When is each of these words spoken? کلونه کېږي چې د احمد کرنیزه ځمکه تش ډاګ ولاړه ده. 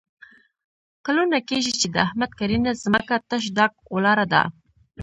کلونه 1.05 1.37
کېږي 1.49 1.73
چې 1.79 1.87
د 1.93 1.95
احمد 2.05 2.31
کرنیزه 2.39 2.81
ځمکه 2.85 3.15
تش 3.29 3.43
ډاګ 3.57 3.71
ولاړه 3.95 4.25
ده. 4.33 4.43